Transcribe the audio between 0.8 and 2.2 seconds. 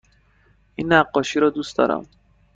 نقاشی را دوست دارم.